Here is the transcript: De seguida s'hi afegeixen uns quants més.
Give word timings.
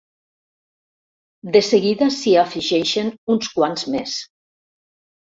De 1.55 1.59
seguida 1.67 2.07
s'hi 2.15 2.33
afegeixen 2.43 3.11
uns 3.35 3.51
quants 3.59 3.83
més. 3.97 4.15